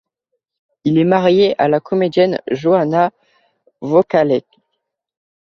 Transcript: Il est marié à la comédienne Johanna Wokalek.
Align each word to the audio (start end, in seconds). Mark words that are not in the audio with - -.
Il 0.83 0.97
est 0.97 1.03
marié 1.03 1.53
à 1.61 1.67
la 1.67 1.79
comédienne 1.79 2.41
Johanna 2.49 3.11
Wokalek. 3.81 4.47